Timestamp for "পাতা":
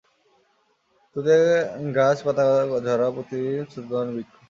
2.25-2.45